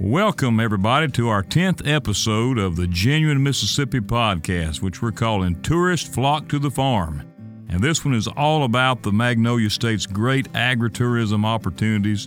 [0.00, 6.12] Welcome, everybody, to our 10th episode of the Genuine Mississippi podcast, which we're calling Tourists
[6.12, 7.22] Flock to the Farm.
[7.68, 12.26] And this one is all about the Magnolia State's great agritourism opportunities.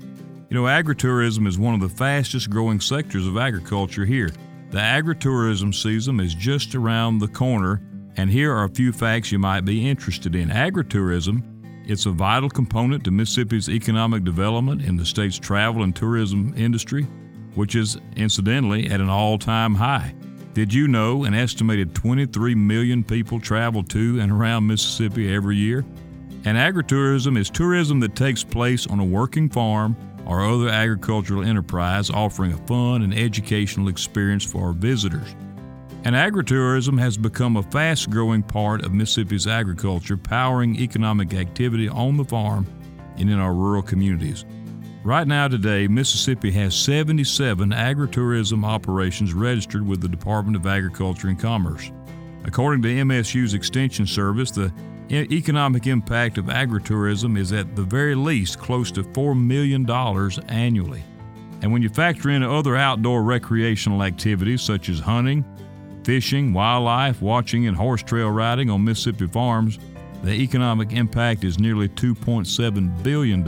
[0.49, 4.31] You know, agritourism is one of the fastest growing sectors of agriculture here.
[4.71, 7.81] The agritourism season is just around the corner,
[8.15, 10.47] and here are a few facts you might be interested in.
[10.47, 11.43] Agritourism
[11.85, 17.07] it's a vital component to Mississippi's economic development in the state's travel and tourism industry
[17.57, 20.13] which is incidentally at an all time high.
[20.53, 25.83] Did you know an estimated 23 million people travel to and around Mississippi every year?
[26.45, 32.09] And agritourism is tourism that takes place on a working farm or other agricultural enterprise
[32.09, 35.35] offering a fun and educational experience for our visitors.
[36.03, 42.17] And agritourism has become a fast growing part of Mississippi's agriculture, powering economic activity on
[42.17, 42.67] the farm
[43.17, 44.45] and in our rural communities.
[45.03, 51.39] Right now, today, Mississippi has 77 agritourism operations registered with the Department of Agriculture and
[51.39, 51.91] Commerce.
[52.43, 54.71] According to MSU's Extension Service, the
[55.09, 59.89] economic impact of agritourism is at the very least close to $4 million
[60.49, 61.03] annually.
[61.61, 65.45] And when you factor in other outdoor recreational activities such as hunting,
[66.03, 69.79] fishing, wildlife, watching, and horse trail riding on Mississippi farms,
[70.23, 73.47] the economic impact is nearly $2.7 billion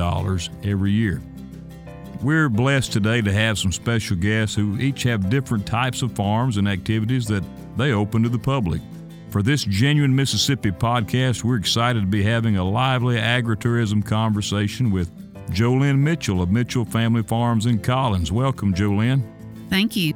[0.64, 1.22] every year.
[2.22, 6.58] We're blessed today to have some special guests who each have different types of farms
[6.58, 7.46] and activities that
[7.78, 8.82] they open to the public.
[9.30, 15.10] For this Genuine Mississippi podcast, we're excited to be having a lively agritourism conversation with
[15.54, 18.34] Jo Lynn Mitchell of Mitchell Family Farms in Collins.
[18.34, 19.24] Welcome, Jo Lynn.
[19.70, 20.14] Thank you.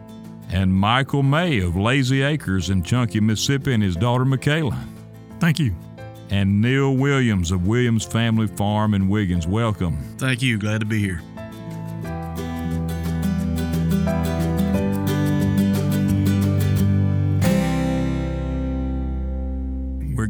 [0.52, 4.78] And Michael May of Lazy Acres in Chunky, Mississippi, and his daughter Michaela.
[5.40, 5.74] Thank you.
[6.32, 9.48] And Neal Williams of Williams Family Farm in Wiggins.
[9.48, 9.98] Welcome.
[10.18, 10.58] Thank you.
[10.58, 11.22] Glad to be here.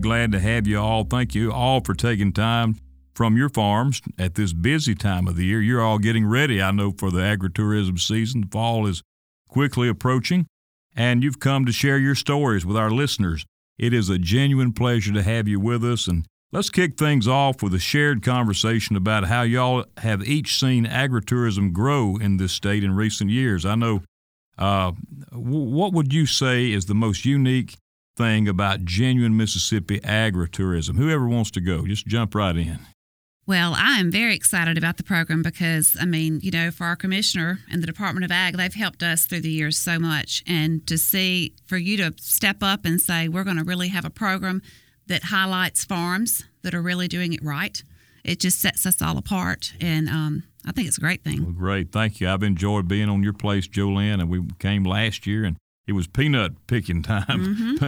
[0.04, 1.06] Glad to have you all.
[1.06, 2.75] Thank you all for taking time
[3.16, 5.62] from your farms at this busy time of the year.
[5.62, 8.44] You're all getting ready, I know, for the agritourism season.
[8.50, 9.02] Fall is
[9.47, 10.46] quickly approaching,
[10.94, 13.46] and you've come to share your stories with our listeners.
[13.78, 17.64] It is a genuine pleasure to have you with us, and let's kick things off
[17.64, 22.84] with a shared conversation about how y'all have each seen agritourism grow in this state
[22.84, 23.66] in recent years.
[23.66, 24.02] I know.
[24.56, 24.91] Uh,
[25.31, 27.75] what would you say is the most unique
[28.16, 30.97] thing about genuine Mississippi agritourism.
[30.97, 32.79] Whoever wants to go, just jump right in.
[33.46, 36.96] Well, I am very excited about the program because, I mean, you know, for our
[36.96, 40.44] commissioner and the Department of Ag, they've helped us through the years so much.
[40.47, 44.06] And to see, for you to step up and say, we're going to really have
[44.06, 44.62] a program
[45.07, 47.84] that highlights farms that are really doing it right,
[48.23, 49.73] it just sets us all apart.
[49.81, 51.44] And um, I think it's a great thing.
[51.44, 51.91] Well, great.
[51.91, 52.29] Thank you.
[52.29, 55.57] I've enjoyed being on your place, Jo Lynn, and we came last year and
[55.88, 57.84] it was peanut picking time mm-hmm.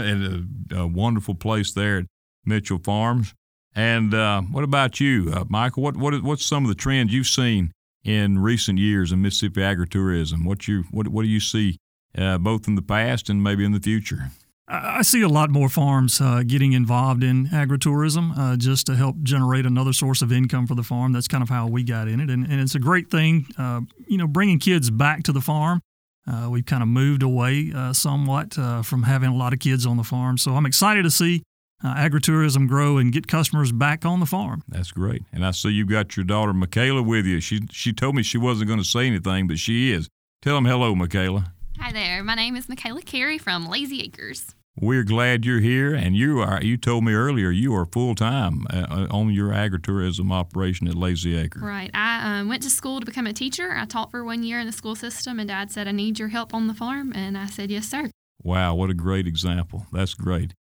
[0.72, 2.06] at a, a, wonderful place there at
[2.46, 3.34] Mitchell Farms.
[3.76, 5.84] And uh, what about you, uh, Michael?
[5.84, 7.72] What what what's some of the trends you've seen
[8.04, 10.46] in recent years in Mississippi agritourism?
[10.46, 11.78] What you what what do you see
[12.18, 14.32] uh, both in the past and maybe in the future?
[14.68, 19.22] I see a lot more farms uh, getting involved in agritourism uh, just to help
[19.22, 21.12] generate another source of income for the farm.
[21.12, 23.46] That's kind of how we got in it, and, and it's a great thing.
[23.58, 25.82] Uh, you know, bringing kids back to the farm
[26.28, 29.86] uh, we've kind of moved away uh, somewhat uh, from having a lot of kids
[29.86, 30.38] on the farm.
[30.38, 31.44] So I'm excited to see
[31.84, 34.64] uh, agritourism grow and get customers back on the farm.
[34.68, 35.24] That's great.
[35.32, 37.40] And I see you've got your daughter Michaela with you.
[37.40, 40.10] She she told me she wasn't going to say anything, but she is.
[40.42, 41.54] Tell them hello, Michaela.
[41.80, 42.24] Hi there.
[42.24, 44.56] My name is Michaela Carey from Lazy Acres.
[44.78, 46.62] We're glad you're here, and you are.
[46.62, 50.96] You told me earlier you are full time uh, uh, on your agritourism operation at
[50.96, 51.62] Lazy Acre.
[51.62, 51.90] Right.
[51.94, 53.72] I um, went to school to become a teacher.
[53.72, 56.28] I taught for one year in the school system, and Dad said, "I need your
[56.28, 58.12] help on the farm," and I said, "Yes, sir."
[58.44, 59.88] Wow, what a great example!
[59.94, 60.54] That's great.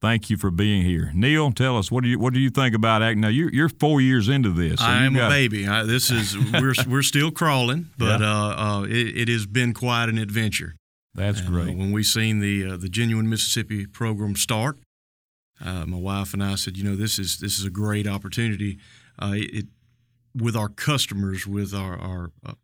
[0.00, 1.52] Thank you for being here, Neal.
[1.52, 3.18] Tell us what do you what do you think about ag?
[3.18, 4.80] Now you're you're four years into this.
[4.80, 5.26] So I am got...
[5.26, 5.68] a baby.
[5.68, 8.26] I, this is we're we're still crawling, but yeah.
[8.26, 10.74] uh, uh, it, it has been quite an adventure.
[11.14, 11.68] That's and, great.
[11.70, 14.78] Uh, when we seen the uh, the genuine Mississippi program start,
[15.64, 18.78] uh, my wife and I said, you know, this is this is a great opportunity.
[19.18, 19.66] Uh, it,
[20.34, 22.54] with our customers, with our our, uh,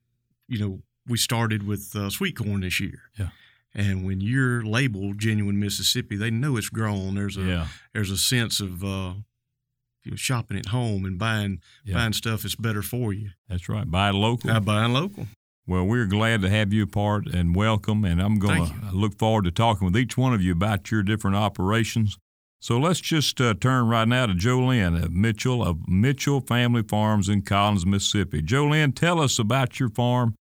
[0.49, 3.03] you know, we started with uh, sweet corn this year.
[3.19, 3.31] Yeah.
[3.75, 7.17] And when you're labeled genuine Mississippi, they know it's grown.
[7.17, 7.67] There's a yeah.
[7.93, 11.95] there's a sense of you know, shopping at home and buying yeah.
[11.95, 13.31] buying stuff that's better for you.
[13.49, 13.91] That's right.
[13.91, 14.51] Buy local.
[14.51, 15.27] Uh, buying local.
[15.69, 19.19] Well, we're glad to have you a part and welcome, and I'm going to look
[19.19, 22.19] forward to talking with each one of you about your different operations.
[22.61, 26.85] So let's just uh, turn right now to Jo Lynn of Mitchell of Mitchell Family
[26.85, 28.43] Farms in Collins, Mississippi.
[28.43, 30.37] Jo Lynn, tell us about your farm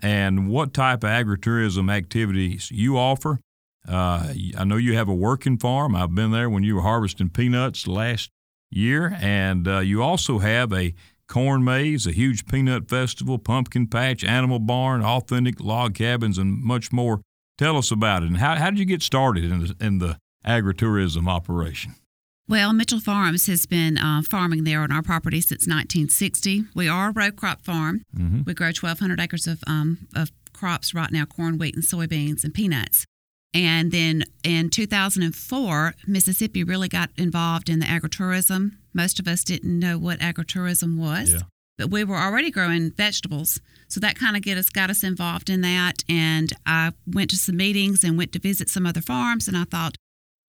[0.00, 3.40] and what type of agritourism activities you offer.
[3.88, 5.96] Uh, I know you have a working farm.
[5.96, 8.30] I've been there when you were harvesting peanuts last
[8.70, 10.94] year, and uh, you also have a
[11.28, 16.92] corn maze, a huge peanut festival, pumpkin patch, animal barn, authentic log cabins, and much
[16.92, 17.20] more.
[17.56, 20.18] Tell us about it, and how, how did you get started in the, in the
[20.46, 21.94] agritourism operation?
[22.48, 26.64] Well, Mitchell Farms has been uh, farming there on our property since 1960.
[26.74, 28.04] We are a row crop farm.
[28.16, 28.42] Mm-hmm.
[28.46, 32.54] We grow 1,200 acres of, um, of crops right now corn, wheat, and soybeans and
[32.54, 33.04] peanuts.
[33.54, 38.72] And then in 2004, Mississippi really got involved in the agritourism.
[38.92, 41.40] Most of us didn't know what agritourism was, Yeah.
[41.78, 43.60] but we were already growing vegetables.
[43.88, 46.04] So that kind of get us got us involved in that.
[46.08, 49.48] And I went to some meetings and went to visit some other farms.
[49.48, 49.96] And I thought,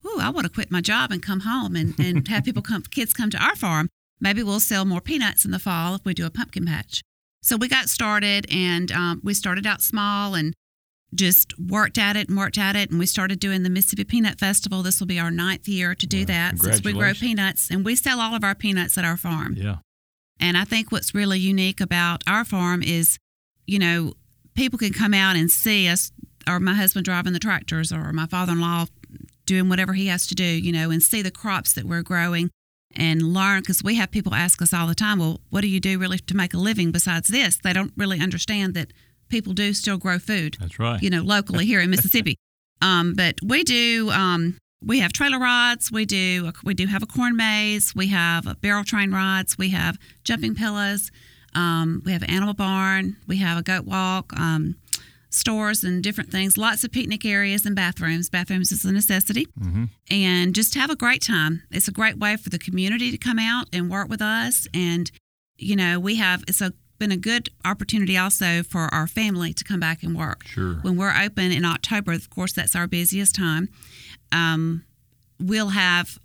[0.05, 2.83] ooh, I want to quit my job and come home and, and have people come,
[2.83, 3.87] kids come to our farm.
[4.19, 7.01] Maybe we'll sell more peanuts in the fall if we do a pumpkin patch.
[7.41, 10.53] So we got started and um, we started out small and
[11.13, 12.89] just worked at it and worked at it.
[12.89, 14.83] And we started doing the Mississippi Peanut Festival.
[14.83, 17.71] This will be our ninth year to do Wow, that since we grow peanuts.
[17.71, 19.56] And we sell all of our peanuts at our farm.
[19.57, 19.77] Yeah.
[20.39, 23.17] And I think what's really unique about our farm is,
[23.65, 24.13] you know,
[24.53, 26.11] people can come out and see us,
[26.47, 28.85] or my husband driving the tractors, or my father in law
[29.45, 32.51] doing whatever he has to do, you know, and see the crops that we're growing
[32.95, 33.61] and learn.
[33.61, 36.19] Because we have people ask us all the time, well, what do you do really
[36.19, 37.57] to make a living besides this?
[37.57, 38.94] They don't really understand that
[39.29, 41.01] people do still grow food That's right.
[41.01, 42.35] you know, locally here in Mississippi.
[42.81, 44.09] Um, but we do.
[44.11, 45.91] Um, we have trailer rides.
[45.91, 46.51] We do.
[46.63, 47.93] We do have a corn maze.
[47.93, 49.57] We have a barrel train rides.
[49.57, 51.11] We have jumping pillows.
[51.53, 53.17] Um, we have an animal barn.
[53.27, 54.31] We have a goat walk.
[54.39, 54.75] Um,
[55.29, 56.57] stores and different things.
[56.57, 58.29] Lots of picnic areas and bathrooms.
[58.29, 59.47] Bathrooms is a necessity.
[59.59, 59.85] Mm-hmm.
[60.09, 61.63] And just have a great time.
[61.71, 64.67] It's a great way for the community to come out and work with us.
[64.73, 65.11] And
[65.57, 66.43] you know, we have.
[66.47, 70.45] It's a been a good opportunity also for our family to come back and work
[70.47, 70.75] Sure.
[70.81, 73.69] when we're open in October, of course, that's our busiest time.
[74.31, 74.83] Um,
[75.39, 76.19] we'll have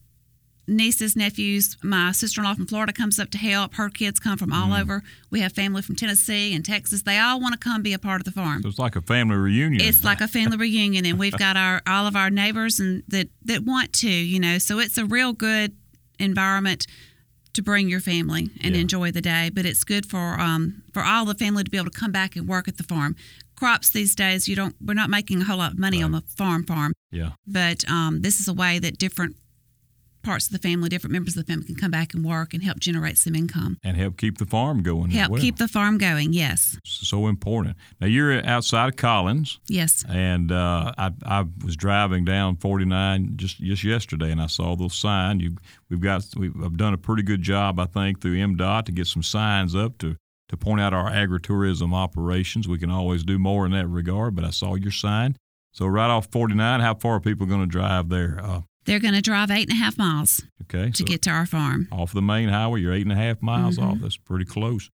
[0.67, 1.77] nieces, nephews.
[1.83, 3.75] My sister in law from Florida comes up to help.
[3.75, 5.03] Her kids come from all over.
[5.31, 7.03] We have family from Tennessee and Texas.
[7.03, 8.63] They all want to come be a part of the farm.
[8.63, 9.87] So it's like a family reunion.
[9.87, 13.29] It's like a family reunion, and we've got our all of our neighbors and that
[13.45, 14.59] that want to, you know.
[14.59, 15.77] So it's a real good
[16.19, 16.87] environment
[17.55, 18.81] to bring your family and Yeah.
[18.83, 19.51] enjoy the day.
[19.53, 22.37] But it's good for um for all the family to be able to come back
[22.37, 23.17] and work at the farm.
[23.57, 24.75] Crops these days, you don't.
[24.81, 27.31] We're not making a whole lot of money on the farm farm, yeah.
[27.47, 29.37] but um, this is a way that different
[30.25, 32.63] parts of the family, different members of the family, can come back and work and
[32.63, 33.79] help generate some income.
[33.85, 35.11] And help keep the farm going.
[35.11, 35.41] Help well.
[35.41, 36.33] keep the farm going.
[36.33, 37.77] Yes, so important.
[38.01, 40.05] Now you're outside of Collins, yes.
[40.09, 44.95] and uh, I, I was driving down 49 just just yesterday, and I saw those
[44.95, 45.43] signs.
[45.43, 45.57] You,
[45.91, 49.07] we've got we've I've done a pretty good job, I think, through MDOT to get
[49.07, 50.17] some signs up to
[50.49, 52.69] to point out our agritourism operations.
[52.69, 55.37] We can always do more in that regard, but I saw your sign.
[55.73, 58.39] So right off 49, how far are people going to drive there?
[58.41, 61.31] Uh, They're going to drive eight and a half miles okay, to so get to
[61.31, 61.89] our farm.
[61.93, 63.91] off the main highway, you're eight and a half miles Mm-hmm.
[63.91, 63.99] off.
[64.01, 64.91] That's pretty close.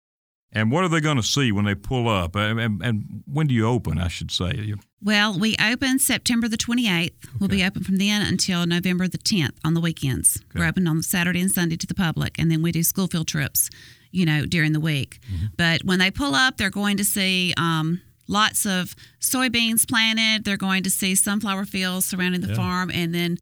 [0.52, 2.34] And what are they going to see when they pull up?
[2.34, 3.98] And, and, and when do you open?
[3.98, 4.74] I should say.
[5.00, 7.12] Well, we open September the 28th.
[7.38, 10.42] We'll be open from then until November the 10th on the weekends.
[10.54, 13.28] We're open on Saturday and Sunday to the public, and then we do school field
[13.28, 13.70] trips,
[14.10, 15.20] you know, during the week.
[15.32, 15.46] Mm-hmm.
[15.56, 20.44] But when they pull up, they're going to see um, lots of soybeans planted.
[20.44, 22.54] They're going to see sunflower fields surrounding the Yeah.
[22.56, 23.38] farm, and then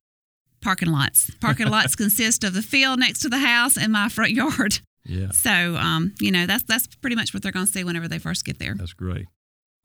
[0.61, 1.31] parking lots.
[1.41, 4.81] Parking lots consist of the field next to the house and my front yard.
[5.05, 5.31] Yeah.
[5.31, 8.19] So, um, you know, that's that's pretty much what they're going to see whenever they
[8.19, 8.75] first get there.
[8.75, 9.27] That's great.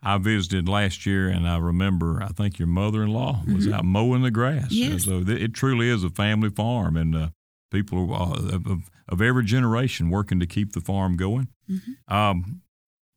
[0.05, 4.31] I visited last year, and I remember I think your mother-in-law was out mowing the
[4.31, 4.65] grass.
[4.73, 4.91] Mm-hmm.
[4.93, 5.05] Yes.
[5.05, 7.27] So th- it truly is a family farm, and uh,
[7.71, 11.49] people uh, of, of- of every generation working to keep the farm going.
[11.69, 12.13] Mm-hmm.
[12.13, 12.61] Um,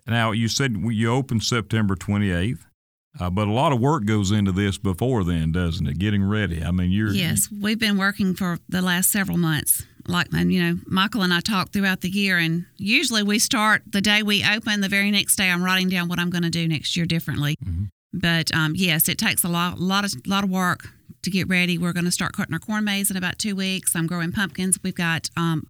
[0.07, 2.59] now you said you opened September 28th,
[3.21, 5.99] uh, but a lot of work goes into this before then, doesn't it?
[5.99, 6.63] Getting ready.
[6.63, 9.85] I mean, you're Yes, we've been working for the last several months.
[10.09, 13.83] Like, and you know, Michael and I talk throughout the year, and usually we start
[13.91, 14.81] the day we open.
[14.81, 17.57] The very next day, I'm writing down what I'm going to do next year differently.
[18.13, 20.89] But um, yes, it takes a lot, lot of, lot of work
[21.23, 21.77] to get ready.
[21.77, 23.97] We're going to start cutting our corn maze in about two weeks.
[23.97, 24.79] I'm growing pumpkins.
[24.83, 25.67] We've got um,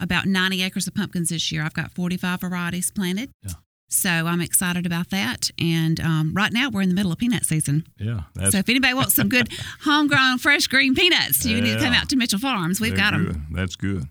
[0.00, 1.62] about 90 acres of pumpkins this year.
[1.62, 3.30] I've got 45 varieties planted.
[3.42, 3.52] Yeah.
[3.90, 5.50] So I'm excited about that.
[5.60, 7.86] And um, right now we're in the middle of peanut season.
[7.98, 8.22] yeah.
[8.34, 9.48] That's So if anybody wants some good
[9.80, 12.80] homegrown fresh green peanuts, you need to come out to Mitchell Farms.
[12.80, 13.48] We've They're got them.
[13.52, 14.04] That's good.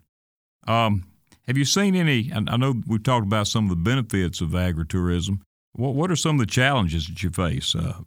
[0.67, 1.05] Um,
[1.47, 2.31] have you seen any?
[2.33, 5.39] I know we've talked about some of the benefits of agritourism.
[5.73, 8.01] What What are some of the challenges that you face, uh,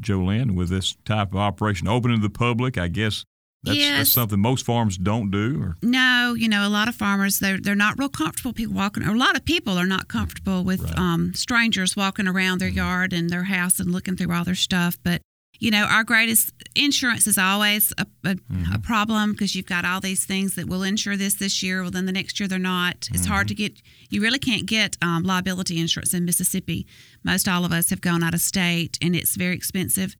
[0.00, 1.88] Jolene, with this type of operation?
[1.88, 3.24] Open to the public, I guess
[3.62, 3.98] That's, Yes.
[3.98, 5.60] that's something most farms don't do.
[5.60, 9.02] Or No, you know, a lot of farmers they're they're not real comfortable people walking.
[9.02, 10.98] Or a lot of people are not comfortable with Right.
[10.98, 14.98] um, strangers walking around their yard and their house and looking through all their stuff.
[15.02, 15.20] But
[15.58, 18.36] you know, our greatest insurance is always a, a,
[18.74, 21.80] a problem because you've got all these things that will insure this this year.
[21.80, 23.08] Well, then the next year they're not.
[23.14, 23.80] It's hard to get.
[24.10, 26.86] You really can't get um, liability insurance in Mississippi.
[27.24, 30.14] Most all of us have gone out of state, and it's very expensive.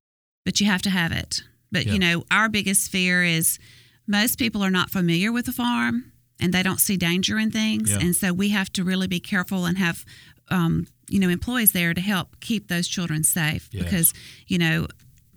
[0.47, 1.43] But you have to have it.
[1.73, 1.93] But Yeah.
[1.95, 3.59] you know, our biggest fear is
[4.07, 7.91] most people are not familiar with the farm and they don't see danger in things
[7.91, 7.99] Yeah.
[8.01, 10.05] and so we have to really be careful and have
[10.49, 13.83] um, you know employees there to help keep those children safe Yes.
[13.85, 14.13] because
[14.47, 14.87] you know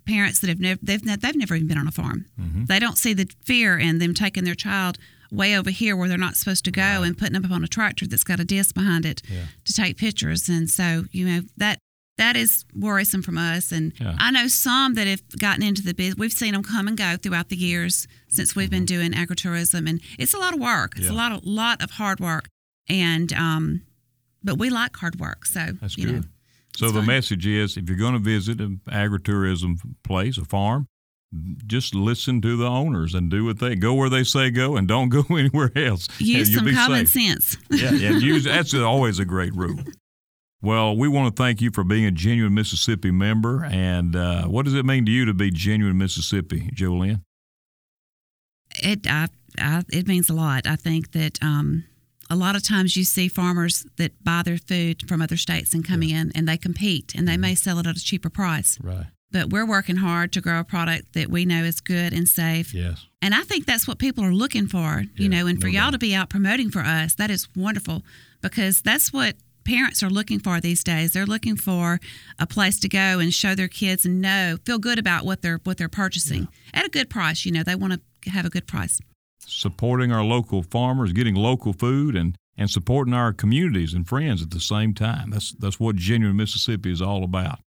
[0.06, 2.64] parents that have never they've, they've never even been on a farm Mm-hmm.
[2.66, 4.98] they don't see the fear in them taking their child
[5.32, 7.68] way over here where they're not supposed to go and putting them up on a
[7.68, 9.46] tractor that's got a disc behind it Yeah.
[9.64, 11.78] to take pictures and so you know that
[12.20, 14.14] that is worrisome from us and Yeah.
[14.18, 17.16] i know some that have gotten into the business we've seen them come and go
[17.16, 21.06] throughout the years since we've been doing agritourism and it's a lot of work it's
[21.06, 21.14] Mm-hmm.
[21.16, 21.20] Yeah.
[21.20, 22.46] a lot of lot of hard work
[22.88, 23.82] and um
[24.42, 26.14] but we like hard work so That's you good.
[26.14, 26.22] know
[26.76, 27.06] So the fine.
[27.06, 30.86] message is if you're going to visit an agritourism place, a farm,
[31.66, 34.88] just listen to the owners and do what they go where they say go and
[34.88, 36.08] don't go anywhere else.
[36.18, 37.26] use some common safe.
[37.26, 39.78] sense yeah, yeah, use that's always a great rule.
[40.62, 43.64] Well, we want to thank you for being a genuine Mississippi member.
[43.64, 47.22] And uh, what does it mean to you to be genuine Mississippi, Jolene?
[48.82, 50.66] it I, I, it means a lot.
[50.66, 51.84] I think that um,
[52.28, 55.84] a lot of times you see farmers that buy their food from other states and
[55.84, 58.78] come in and they compete and they may sell it at a cheaper price.
[58.82, 59.06] Right.
[59.32, 62.74] But we're working hard to grow a product that we know is good and safe.
[62.74, 63.06] Yes.
[63.22, 65.72] And I think that's what people are looking for, Yeah, you know, and for no
[65.72, 65.92] y'all doubt.
[65.92, 68.02] to be out promoting for us, that is wonderful
[68.40, 69.36] because that's what
[69.70, 71.12] parents are looking for these days.
[71.12, 72.00] They're looking for
[72.38, 75.60] a place to go and show their kids and know, feel good about what they're
[75.62, 77.62] what they're purchasing at a good price, you know.
[77.62, 79.00] They want to have a good price.
[79.38, 84.50] Supporting our local farmers, getting local food, and and supporting our communities and friends at
[84.50, 85.30] the same time.
[85.30, 87.60] That's that's what genuine Mississippi is all about.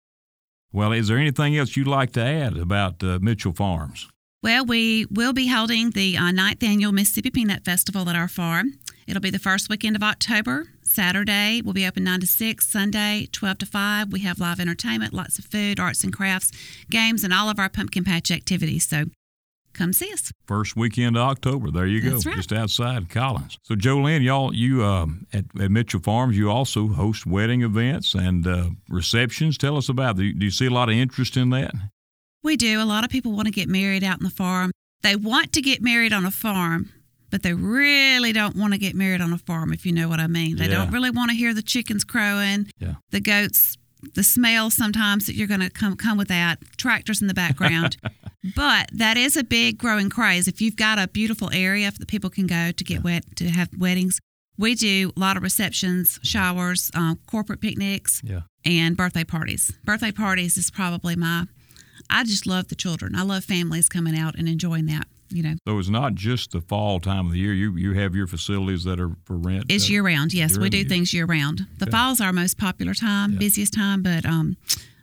[0.74, 4.10] Well, is there anything else you'd like to add about uh, Mitchell Farms?
[4.42, 8.74] Well, we will be holding the uh, ninth annual Mississippi Peanut Festival at our farm.
[9.08, 10.68] It'll be the first weekend of October.
[10.82, 12.68] Saturday, we'll be open 9 to 6.
[12.68, 14.12] Sunday, 12 to 5.
[14.12, 16.52] We have live entertainment, lots of food, arts and crafts,
[16.90, 18.88] games, and all of our pumpkin patch activities.
[18.88, 19.06] So
[19.74, 20.32] come see us.
[20.46, 21.72] First weekend of October.
[21.72, 22.36] There you go, right.
[22.36, 23.58] just outside Collins.
[23.64, 28.48] So, Jolene, y'all, you um, at, at Mitchell Farms, you also host wedding events and
[28.48, 29.58] uh, receptions.
[29.58, 30.18] Tell us about.
[30.18, 31.74] You, do you see a lot of interest in that?
[32.44, 32.82] We do.
[32.82, 34.72] A lot of people want to get married out in the farm.
[35.02, 36.92] They want to get married on a farm,
[37.34, 40.20] but they really don't want to get married on a farm, if you know what
[40.20, 40.56] I mean.
[40.58, 40.76] They Yeah.
[40.76, 42.94] don't really want to hear the chickens crowing, Yeah.
[43.10, 43.76] the goats,
[44.14, 47.98] the smell sometimes that you're going to come come with that, tractors in the background.
[48.56, 50.48] but that is a big growing craze.
[50.48, 53.70] If you've got a beautiful area that people can go to get wet to have
[53.76, 54.20] weddings,
[54.56, 58.42] we do a lot of receptions, showers, um, corporate picnics, Yeah.
[58.64, 59.72] and birthday parties.
[59.84, 61.48] Birthday parties is probably my.
[62.12, 63.16] I just love the children.
[63.16, 65.08] I love families coming out and enjoying that.
[65.34, 67.54] You know, So it's not just the fall time of the year.
[67.54, 69.66] You you have your facilities that are for rent.
[69.70, 70.34] it's year round.
[70.34, 70.88] Yes, we do year.
[70.88, 71.66] things year round.
[71.80, 71.92] The Okay.
[71.92, 73.40] fall's our most popular time, Yeah.
[73.40, 74.58] busiest time, but um,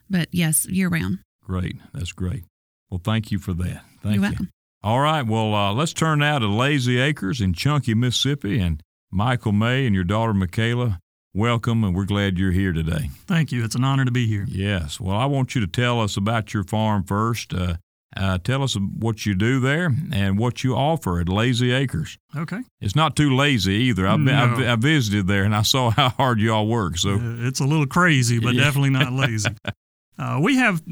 [0.08, 1.18] but yes, year round.
[1.42, 1.76] Great.
[1.92, 2.44] That's great.
[2.90, 3.84] Well, thank you for that.
[4.02, 4.20] Thank You're you.
[4.22, 4.48] welcome.
[4.82, 5.26] All right.
[5.26, 9.94] Well, uh, let's turn now to Lazy Acres in Chunky, Mississippi, and Michael May and
[9.94, 10.98] your daughter Michaela.
[11.34, 13.10] Welcome, and we're glad you're here today.
[13.26, 13.62] Thank you.
[13.64, 14.46] It's an honor to be here.
[14.48, 14.98] Yes.
[14.98, 17.52] Well, I want you to tell us about your farm first.
[17.54, 17.76] Uh,
[18.16, 22.18] uh, tell us what you do there and what you offer at Lazy Acres.
[22.36, 22.60] Okay.
[22.80, 24.06] It's not too lazy either.
[24.06, 24.72] I've, been, I've, No.
[24.72, 26.98] I visited there and I saw how hard you all work.
[26.98, 28.64] So, Uh, it's a little crazy, but Yeah.
[28.64, 29.50] definitely not lazy.
[30.18, 30.82] Uh, we have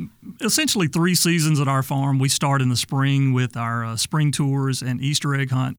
[0.40, 2.18] essentially three seasons at our farm.
[2.18, 5.76] We start in the spring with our uh, spring tours and Easter egg hunt.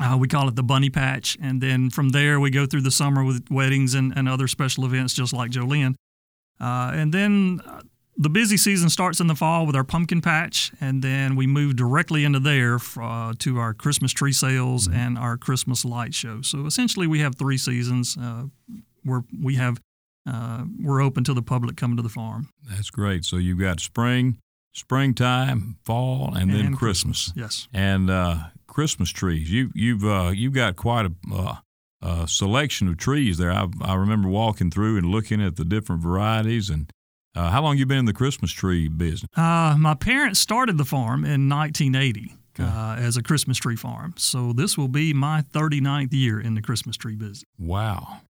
[0.00, 1.36] Uh, we call it the Bunny Patch.
[1.42, 4.84] And then from there, we go through the summer with weddings and, and other special
[4.84, 5.96] events, just like Jolene.
[6.60, 7.80] Uh, and then uh,
[8.20, 11.76] the busy season starts in the fall with our pumpkin patch, and then we move
[11.76, 16.42] directly into there uh, to our Christmas tree sales and our Christmas light show.
[16.42, 18.44] So essentially, we have three seasons uh,
[19.04, 19.80] where we have
[20.28, 22.50] uh, we're open to the public coming to the farm.
[22.68, 23.24] that's great.
[23.24, 24.38] So, you've got spring,
[24.74, 27.32] springtime, fall, and then And Christmas.
[27.34, 27.68] Yes.
[27.72, 29.50] and uh, Christmas trees.
[29.50, 31.58] You you've uh, you've got quite a,
[32.02, 33.52] uh, selection of trees there.
[33.52, 36.68] I I remember walking through and looking at the different varieties.
[36.68, 36.92] And
[37.36, 39.30] uh, how long you been in the Christmas tree business?
[39.36, 42.68] Uh, my parents started the farm in 1980 Okay.
[42.68, 44.14] uh, as a Christmas tree farm.
[44.16, 47.44] So this will be my 39th year in the Christmas tree business.
[47.56, 48.22] Wow,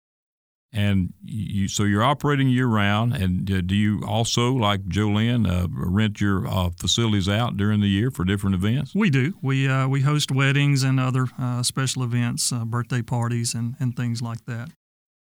[0.73, 3.15] And you, so you're operating year round.
[3.15, 7.89] And do you also, like Jo Lynn, uh, rent your uh, facilities out during the
[7.89, 8.95] year for different events?
[8.97, 9.35] We do.
[9.43, 13.95] We uh, we host weddings and other uh, special events, uh, birthday parties, and, and
[13.95, 14.71] things like that.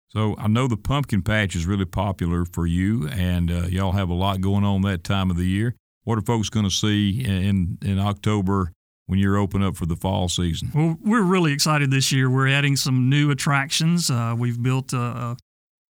[0.09, 4.13] So I know the pumpkin patch is really popular for you, and y'all have a
[4.13, 5.75] lot going on that time of the year.
[6.03, 8.71] What are folks going to see in in October
[9.07, 10.71] when you're open up for the fall season?
[10.75, 12.29] Well, we're really excited this year.
[12.29, 14.11] We're adding some new attractions.
[14.11, 15.37] Uh, we've built a, a,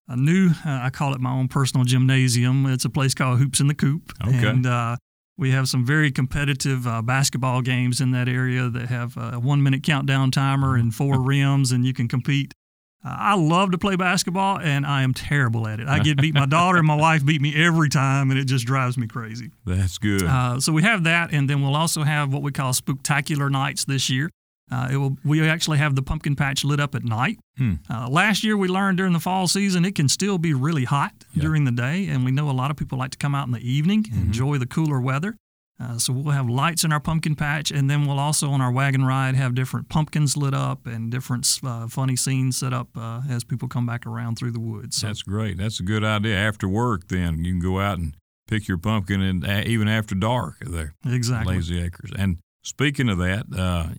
[0.08, 2.66] a new, uh, I call it my own personal gymnasium.
[2.66, 4.12] It's a place called Hoops in the Coop.
[4.26, 4.48] Okay.
[4.48, 4.96] And uh,
[5.36, 9.62] we have some very competitive uh, basketball games in that area that have a one
[9.62, 12.54] minute countdown timer and four rims, and you can compete
[13.02, 15.88] I love to play basketball, and I am terrible at it.
[15.88, 16.34] I get beat.
[16.34, 19.50] My daughter and my wife beat me every time, and it just drives me crazy.
[19.64, 20.22] That's good.
[20.24, 23.84] Uh, so we have that, and then we'll also have what we call spectacular nights
[23.86, 24.28] this year.
[24.70, 25.16] Uh, it will.
[25.24, 27.38] We actually have the pumpkin patch lit up at night.
[27.56, 27.74] Hmm.
[27.88, 31.12] Uh, last year, we learned during the fall season it can still be really hot
[31.32, 31.42] Yeah.
[31.42, 33.52] during the day, and we know a lot of people like to come out in
[33.52, 34.22] the evening, Mm-hmm.
[34.26, 35.36] enjoy the cooler weather.
[35.80, 38.70] Uh, so we'll have lights in our pumpkin patch, and then we'll also on our
[38.70, 43.22] wagon ride have different pumpkins lit up and different uh, funny scenes set up uh,
[43.30, 44.98] as people come back around through the woods.
[44.98, 45.56] So That's great.
[45.56, 46.36] That's a good idea.
[46.36, 48.14] After work, then you can go out and
[48.46, 51.54] pick your pumpkin, and uh, even after dark there, exactly.
[51.54, 52.10] Lazy Acres.
[52.18, 53.94] And speaking of that, uh,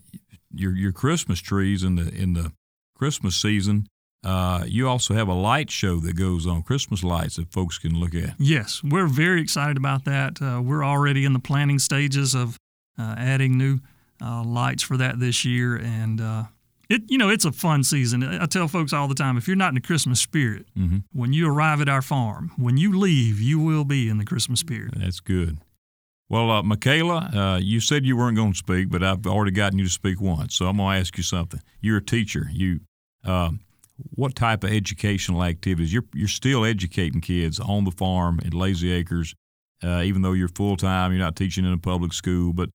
[0.54, 2.52] your your Christmas trees in the in the
[2.94, 3.88] Christmas season,
[4.24, 7.98] uh, you also have a light show that goes on, Christmas lights that folks can
[7.98, 8.34] look at.
[8.38, 10.40] Yes, we're very excited about that.
[10.40, 12.56] Uh, we're already in the planning stages of
[12.98, 13.80] uh, adding new
[14.20, 16.44] uh, lights for that this year, and uh,
[16.88, 18.22] it you know it's a fun season.
[18.22, 21.32] I tell folks all the time, if you're not in the Christmas spirit, hmm when
[21.32, 24.94] you arrive at our farm, when you leave, you will be in the Christmas spirit.
[24.96, 25.58] That's good.
[26.28, 29.78] Well, uh, Michaela, uh, you said you weren't going to speak, but I've already gotten
[29.78, 31.60] you to speak once, so I'm going to ask you something.
[31.82, 32.46] You're a teacher.
[32.50, 32.80] You,
[33.24, 33.60] um,
[34.14, 35.92] what type of educational activities?
[35.92, 39.34] You're you're still educating kids on the farm at Lazy Acres,
[39.82, 41.12] uh, even though you're full time.
[41.12, 42.70] You're not teaching in a public school, but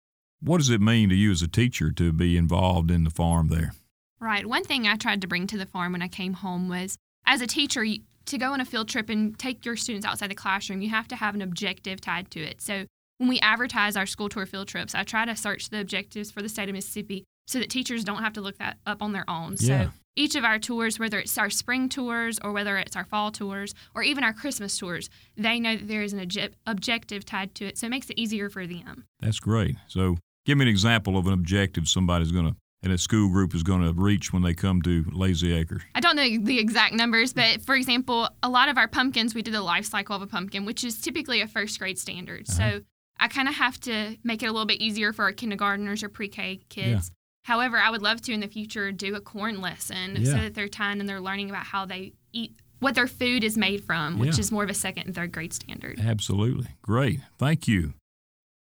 [0.41, 3.49] what does it mean to you as a teacher to be involved in the farm
[3.49, 3.73] there?
[4.21, 4.47] Right.
[4.47, 7.41] One thing I tried to bring to the farm when I came home was as
[7.41, 7.85] a teacher,
[8.27, 11.09] to go on a field trip and take your students outside the classroom, you have
[11.09, 12.61] to have an objective tied to it.
[12.61, 12.87] So
[13.19, 16.43] when we advertise our school tour field trips, I try to search the objectives for
[16.43, 19.29] the state of Mississippi so that teachers don't have to look that up on their
[19.29, 19.57] own.
[19.59, 19.85] Yeah.
[19.85, 23.31] So each of our tours, whether it's our spring tours or whether it's our fall
[23.31, 27.55] tours or even our Christmas tours, they know that there is an obje- objective tied
[27.57, 27.79] to it.
[27.79, 29.05] So it makes it easier for them.
[29.21, 29.77] That's great.
[29.89, 33.55] So, give me an example of an objective somebody's going to and a school group
[33.55, 35.83] is going to reach when they come to Lazy Acres.
[35.95, 39.43] I don't know the exact numbers, but for example, a lot of our pumpkins, we
[39.43, 42.47] do the life cycle of a pumpkin, which is typically a first grade standard.
[42.51, 42.71] Uh-huh.
[42.73, 42.81] So
[43.21, 46.09] I kind of have to make it a little bit easier for our kindergartners or
[46.09, 47.13] pre K kids.
[47.45, 50.69] However, I would love to in the future do a corn lesson so that they're
[50.69, 54.35] tying and they're learning about how they eat, what their food is made from, which
[54.37, 54.41] Yeah.
[54.41, 55.99] is more of a second and third grade standard.
[56.01, 56.69] Absolutely.
[56.83, 57.21] Great.
[57.39, 57.95] Thank you.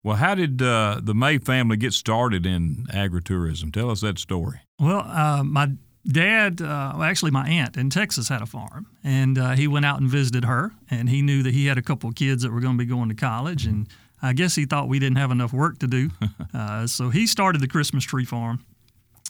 [0.05, 3.73] Well, how did uh, the May family get started in agritourism?
[3.73, 4.61] Tell us that story.
[4.79, 5.73] Well, uh, my
[6.07, 9.85] dad, uh, well, actually, my aunt in Texas had a farm, and uh, he went
[9.87, 12.53] out and visited her, and he knew that he had a couple of kids that
[12.53, 13.89] were going to be going to college, and
[14.23, 16.11] I guess he thought we didn't have enough work to do,
[16.55, 18.65] uh, so he started the Christmas tree farm.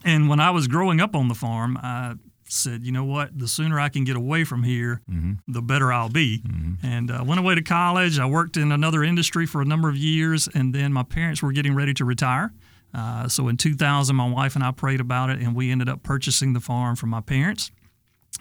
[0.04, 3.36] And when I was growing up on the farm, I said, you know what?
[3.38, 5.02] The sooner I can get away from here,
[5.48, 6.42] the better I'll be.
[6.82, 8.18] And uh, went away to college.
[8.18, 11.52] I worked in another industry for a number of years, and then my parents were
[11.52, 12.52] getting ready to retire.
[12.94, 16.02] Uh, so in 2000, my wife and I prayed about it, and we ended up
[16.02, 17.70] purchasing the farm from my parents.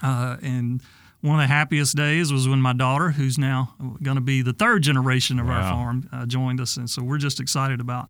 [0.02, 0.82] Uh, and
[1.21, 4.53] one of the happiest days was when my daughter, who's now going to be the
[4.53, 6.77] third generation of our farm, uh, joined us.
[6.77, 8.08] And so we're just excited about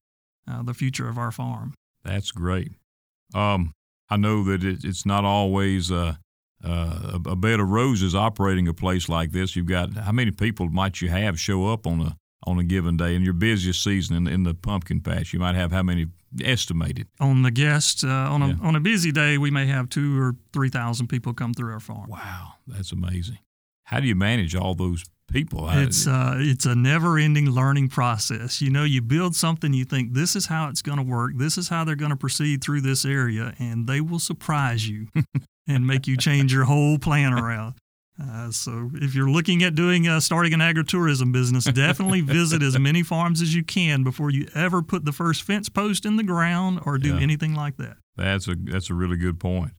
[0.49, 1.73] uh, the future of our farm.
[2.03, 2.71] That's great.
[3.33, 3.73] Um,
[4.09, 6.15] I know that it, it's not always uh,
[6.63, 9.55] uh, a, a bed of roses operating a place like this.
[9.55, 12.95] You've got how many people might you have show up on a on a given
[12.95, 15.33] day in your busiest season in, in the pumpkin patch?
[15.33, 16.07] You might have how many
[16.43, 17.07] estimated?
[17.19, 18.55] On the guests, uh, on, a, Yeah.
[18.61, 22.09] on a busy day, we may have two or 3,000 people come through our farm.
[22.09, 23.39] Wow, that's amazing.
[23.85, 25.69] How do you manage all those people?
[25.69, 28.61] It's uh, it's a never-ending learning process.
[28.61, 31.57] You know, you build something, you think this is how it's going to work, this
[31.57, 35.07] is how they're going to proceed through this area, and they will surprise you
[35.67, 37.75] and make you change your whole plan around.
[38.21, 42.77] Uh, so, if you're looking at doing uh, starting an agritourism business, definitely visit as
[42.79, 46.23] many farms as you can before you ever put the first fence post in the
[46.23, 47.21] ground or do Yeah.
[47.21, 47.97] anything like that.
[48.15, 49.73] That's a that's a really good point.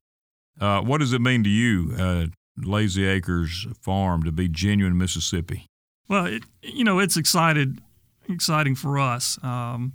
[0.60, 5.66] Uh, what does it mean to you, uh, Lazy Acres Farm, to be genuine Mississippi?
[6.08, 7.80] Well, it, you know, it's excited,
[8.28, 9.38] exciting for us.
[9.42, 9.94] Um,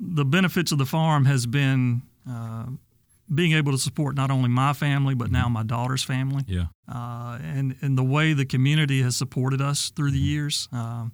[0.00, 2.66] the benefits of the farm has been uh,
[3.32, 6.44] being able to support not only my family but now my daughter's family.
[6.46, 6.66] Yeah.
[6.92, 10.68] Uh, and and the way the community has supported us through the years.
[10.72, 11.12] Um,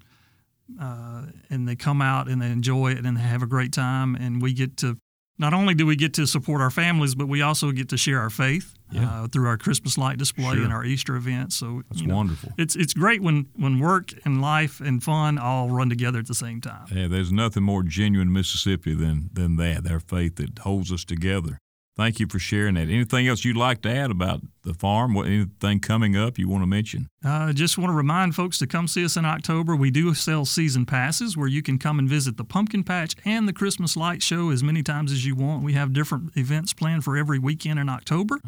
[0.80, 4.14] uh, and they come out and they enjoy it and they have a great time
[4.14, 4.96] and we get to
[5.38, 8.20] not only do we get to support our families but we also get to share
[8.20, 9.22] our faith Yeah.
[9.22, 10.62] uh, through our christmas light display Sure.
[10.64, 12.50] and our easter events so That's you know, wonderful.
[12.56, 16.34] it's it's great when when work and life and fun all run together at the
[16.36, 19.82] same time Yeah, there's nothing more genuine Mississippi than than that.
[19.82, 21.58] Their faith that holds us together.
[22.00, 22.88] Thank you for sharing that.
[22.88, 25.12] Anything else you'd like to add about the farm?
[25.12, 27.08] What anything coming up you want to mention?
[27.22, 29.76] Uh, just want to remind folks to come see us in October.
[29.76, 33.46] We do sell season passes where you can come and visit the pumpkin patch and
[33.46, 35.62] the Christmas light show as many times as you want.
[35.62, 38.40] We have different events planned for every weekend in October,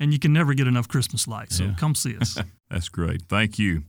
[0.00, 1.58] and you can never get enough Christmas lights.
[1.58, 1.74] So Yeah.
[1.78, 2.36] come see us.
[2.70, 3.22] That's great.
[3.28, 3.84] Thank you.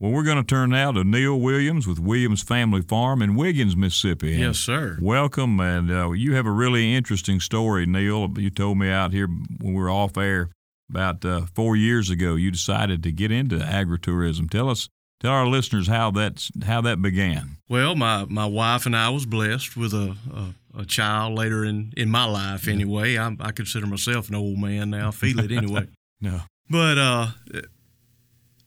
[0.00, 3.76] Well, we're going to turn now to Neal Williams with Williams Family Farm in Wiggins,
[3.76, 4.32] Mississippi.
[4.32, 4.98] And Yes, sir.
[5.00, 8.28] Welcome, and uh, you have a really interesting story, Neal.
[8.36, 10.50] You told me out here when we were off air
[10.90, 12.34] about uh, four years ago.
[12.34, 14.50] You decided to get into agritourism.
[14.50, 14.88] Tell us,
[15.20, 17.58] tell our listeners how that's how that began.
[17.68, 21.92] Well, my, my wife and I was blessed with a, a, a child later in,
[21.96, 22.66] in my life.
[22.66, 25.08] Anyway, I, I consider myself an old man now.
[25.08, 25.86] I feel it anyway.
[26.20, 26.40] No.
[26.70, 27.26] But uh,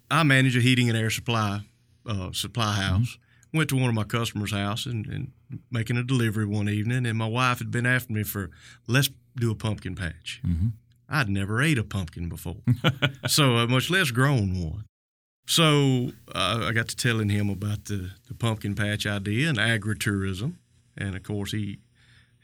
[0.09, 1.61] I manage a heating and air supply
[2.05, 3.17] uh, supply house.
[3.53, 5.31] Went to one of my customers' house and, and
[5.71, 8.49] making a delivery one evening, and my wife had been after me for
[8.87, 10.41] let's do a pumpkin patch.
[10.45, 10.73] Mhm.
[11.09, 12.57] I'd never ate a pumpkin before,
[13.27, 14.83] so uh, much less grown one.
[15.47, 20.55] So uh, I got to telling him about the, the pumpkin patch idea and agritourism,
[20.97, 21.79] and of course he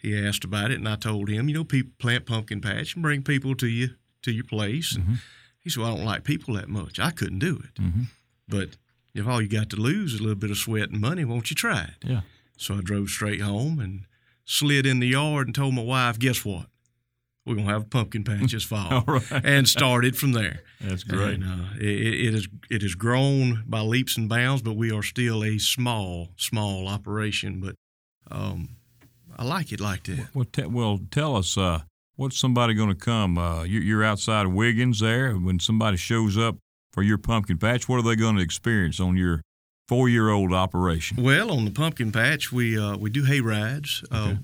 [0.01, 3.03] he asked about it, and I told him, you know, people plant pumpkin patch and
[3.03, 3.89] bring people to you
[4.21, 4.95] to your place.
[4.95, 5.19] And
[5.63, 6.99] he said, well, I don't like people that much.
[6.99, 8.07] I couldn't do it, Mhm.
[8.47, 8.77] but
[9.13, 11.49] if all you got to lose is a little bit of sweat and money, won't
[11.49, 11.95] you try it?
[12.07, 12.21] Yeah.
[12.57, 14.05] So I drove straight home and
[14.45, 16.67] slid in the yard and told my wife, guess what?
[17.45, 19.23] We're gonna have a pumpkin patch this fall, right.
[19.43, 20.63] and started from there.
[20.79, 21.35] That's great.
[21.41, 21.83] And, uh, it,
[22.27, 26.29] it is it has grown by leaps and bounds, but we are still a small
[26.37, 27.59] small operation.
[27.59, 27.75] But
[28.31, 28.69] um,
[29.37, 30.33] I like it like that.
[30.33, 31.81] Well, te- well tell us, uh,
[32.15, 33.37] what's somebody going to come?
[33.37, 35.33] Uh, you, you're outside of Wiggins there.
[35.33, 36.57] When somebody shows up
[36.91, 39.41] for your pumpkin patch, what are they going to experience on your
[39.87, 41.21] four year old operation?
[41.23, 44.03] Well, on the pumpkin patch, we uh, we do hay rides.
[44.11, 44.35] Uh,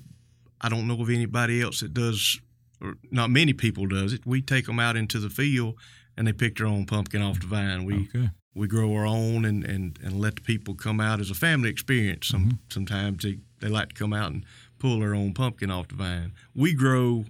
[0.60, 2.40] I don't know of anybody else that does,
[2.82, 4.26] or not many people does it.
[4.26, 5.76] We take them out into the field
[6.16, 7.84] and they pick their own pumpkin off the vine.
[7.86, 8.30] We Okay.
[8.54, 11.70] we grow our own and, and, and let the people come out as a family
[11.70, 12.26] experience.
[12.28, 12.56] Some Mm-hmm.
[12.70, 14.44] sometimes they, they like to come out and
[14.78, 16.32] pull their own pumpkin off the vine.
[16.54, 17.24] We grow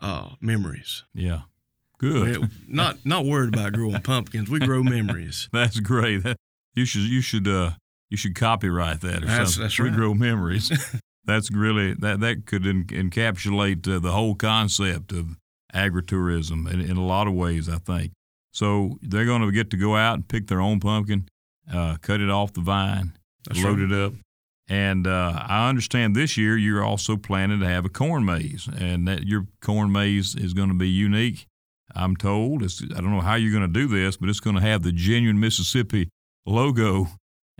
[0.00, 1.04] uh, memories.
[1.14, 1.42] Yeah.
[1.98, 2.50] Good.
[2.68, 4.48] Not not worried about growing pumpkins.
[4.48, 5.48] We grow memories.
[5.52, 6.22] That's great.
[6.22, 6.36] That,
[6.74, 7.72] you should you should uh
[8.08, 9.62] you should copyright that or That's- something.
[9.64, 9.94] that's we right.
[9.96, 10.72] grow memories.
[11.26, 15.36] that's really that that could en- encapsulate uh, the whole concept of
[15.74, 17.68] agritourism in, in a lot of ways.
[17.68, 18.12] I think
[18.52, 18.98] so.
[19.02, 21.28] They're going to get to go out and pick their own pumpkin,
[21.72, 23.12] uh, cut it off the vine,
[23.46, 23.90] That's load right.
[23.90, 24.12] it up.
[24.70, 29.06] And uh, I understand this year you're also planning to have a corn maze, and
[29.08, 31.48] that your corn maze is going to be unique.
[31.92, 32.62] I'm told.
[32.62, 34.84] It's, I don't know how you're going to do this, but it's going to have
[34.84, 36.08] the genuine Mississippi
[36.46, 37.08] logo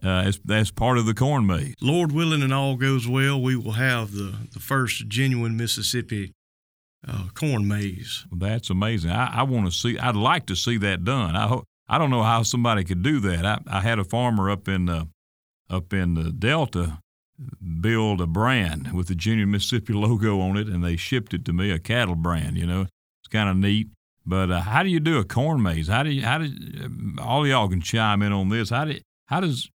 [0.04, 1.74] uh, as, as part of the corn maze.
[1.80, 6.32] Lord willing, and all goes well, we will have the, the first genuine Mississippi
[7.08, 8.24] uh, corn maze.
[8.30, 9.10] Well, that's amazing.
[9.10, 9.98] I, I want to see.
[9.98, 11.34] I'd like to see that done.
[11.34, 11.64] I hope.
[11.88, 13.44] I don't know how somebody could do that.
[13.44, 15.06] I, I had a farmer up in uh,
[15.70, 16.98] up in the Delta
[17.80, 21.52] build a brand with the genuine Mississippi logo on it, and they shipped it to
[21.52, 22.58] me, a cattle brand.
[22.58, 23.88] You know, it's kind of neat.
[24.26, 25.88] But uh, how do you do a corn maze?
[25.88, 26.22] How do you?
[26.22, 26.44] How do?
[26.46, 28.70] uh, all y'all can chime in on this.
[28.70, 28.98] How do?
[29.26, 29.70] How does?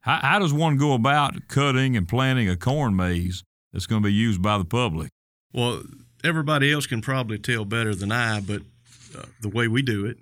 [0.00, 4.06] How, how does one go about cutting and planting a corn maze that's going to
[4.06, 5.10] be used by the public?
[5.52, 5.82] Well,
[6.22, 8.62] everybody else can probably tell better than I, but
[9.16, 10.18] uh, the way we do it,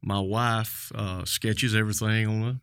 [0.00, 2.60] my wife uh, sketches everything on a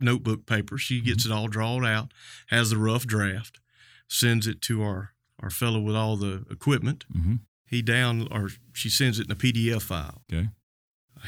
[0.00, 0.78] notebook paper.
[0.78, 2.12] She gets it all drawn out,
[2.48, 3.60] has the rough draft,
[4.08, 7.04] sends it to our, our fellow with all the equipment.
[7.14, 7.36] Mm-hmm.
[7.66, 10.22] He down or she sends it in a PDF file.
[10.32, 10.48] Okay.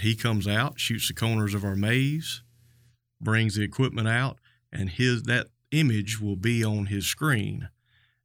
[0.01, 2.43] He comes out, shoots the corners of our maze,
[3.21, 4.39] brings the equipment out,
[4.73, 7.69] and his that image will be on his screen.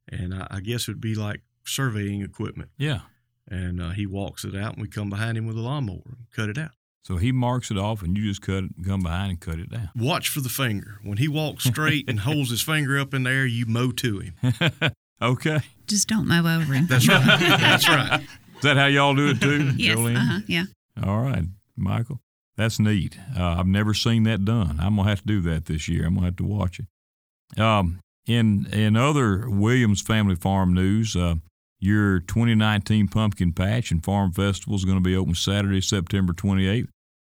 [0.08, 2.70] And I, I guess it would be like surveying equipment.
[2.76, 3.00] Yeah.
[3.48, 6.26] And uh, he walks it out, and we come behind him with a lawnmower and
[6.34, 6.72] cut it out.
[7.04, 9.70] So he marks it off, and you just cut it, come behind and cut it
[9.70, 9.90] down.
[9.96, 10.98] Watch for the finger.
[11.02, 14.20] When he walks straight and holds his finger up in the air, you mow to
[14.20, 14.34] him.
[15.22, 15.60] okay.
[15.88, 16.86] Just don't mow over him.
[16.86, 17.40] That's right.
[17.40, 18.20] That's right.
[18.20, 19.96] Is that how y'all do it too, yes.
[19.96, 20.16] Jolene?
[20.16, 20.40] Uh huh.
[20.46, 20.64] Yeah.
[21.04, 21.44] All right,
[21.76, 22.20] Michael.
[22.56, 23.18] That's neat.
[23.36, 24.78] Uh, I've never seen that done.
[24.80, 26.06] I'm gonna have to do that this year.
[26.06, 27.60] I'm gonna have to watch it.
[27.60, 31.36] Um, in in other Williams Family Farm news, uh,
[31.80, 36.86] your 2019 Pumpkin Patch and Farm Festival is going to be open Saturday, September 28th.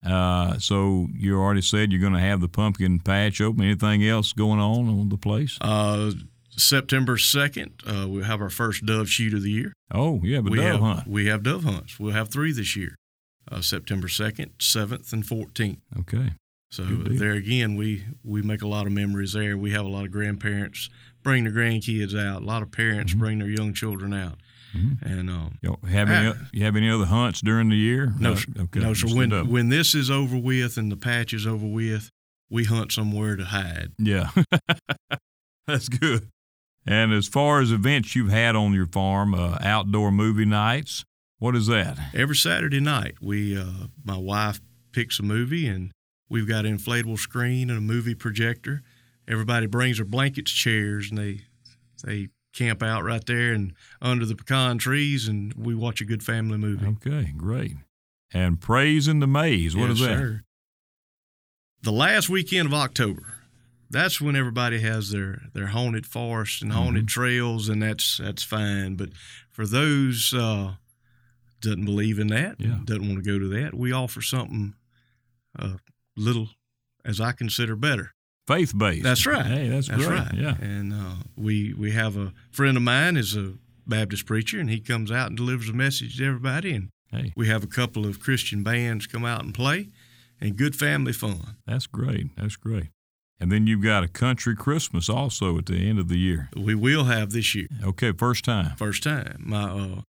[0.06, 3.64] Uh, so you already said you're going to have the pumpkin patch open.
[3.64, 5.58] Anything else going on on the place?
[5.62, 6.12] Uh,
[6.50, 9.74] September 2nd, uh, we'll have our first dove shoot of the year.
[9.94, 11.08] Oh, yeah, but we dove have, hunt.
[11.08, 12.00] We have dove hunts.
[12.00, 12.96] We'll have three this year
[13.52, 15.78] uh, September 2nd, 7th, and 14th.
[16.00, 16.32] Okay.
[16.72, 19.58] So there again, we, we make a lot of memories there.
[19.58, 20.90] We have a lot of grandparents
[21.22, 22.42] bring their grandkids out.
[22.42, 23.20] A lot of parents Mhm.
[23.20, 24.38] bring their young children out.
[24.76, 25.02] Mhm.
[25.02, 26.28] And um, You have any?
[26.30, 26.48] Ah.
[26.54, 28.14] you have any other hunts during the year?
[28.20, 28.48] no, sir.
[28.58, 28.80] Okay.
[28.80, 29.08] no, sir.
[29.16, 29.48] When dove.
[29.50, 32.10] when this is over with and the patch is over with,
[32.50, 33.92] we hunt somewhere to hide.
[33.98, 34.30] Yeah,
[35.68, 36.30] that's good.
[36.86, 41.04] And as far as events you've had on your farm, uh, outdoor movie nights,
[41.38, 41.98] what is that?
[42.14, 45.92] Every Saturday night, we uh, my wife picks a movie, and
[46.30, 48.82] we've got an inflatable screen and a movie projector.
[49.28, 51.42] Everybody brings their blankets, chairs, and they
[52.04, 56.24] they camp out right there and under the pecan trees, and we watch a good
[56.24, 56.86] family movie.
[56.86, 57.76] Okay, great.
[58.34, 59.76] And praise in the maze.
[59.76, 60.18] What Yes, is that?
[60.18, 60.44] sir.
[61.82, 63.38] The last weekend of October.
[63.90, 67.10] That's when everybody has their, their haunted forest and haunted Mhm.
[67.10, 68.96] trails, and that's that's fine.
[68.96, 69.10] But
[69.50, 70.76] for those uh,
[71.60, 72.80] doesn't believe in that, Yeah.
[72.86, 74.76] doesn't want to go to that, we offer something
[75.56, 75.80] a
[76.16, 76.52] little,
[77.04, 78.14] as I consider, better.
[78.48, 79.04] Faith based.
[79.04, 79.46] That's right.
[79.46, 80.20] Hey, that's, That's great.
[80.20, 80.34] right.
[80.34, 80.56] Yeah.
[80.62, 83.54] And uh, we we have a friend of mine is a
[83.88, 86.74] Baptist preacher, and he comes out and delivers a message to everybody.
[86.74, 89.90] And Hey, we have a couple of Christian bands come out and play,
[90.40, 91.58] and good family fun.
[91.68, 92.28] that's great.
[92.38, 92.88] That's great.
[93.40, 96.50] And then you've got a country Christmas also at the end of the year.
[96.56, 98.76] We will have this year, Okay, first time.
[98.78, 99.44] first time.
[99.46, 100.02] My uh,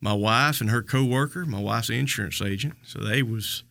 [0.00, 3.64] my wife and her coworker, my wife's insurance agent, so they was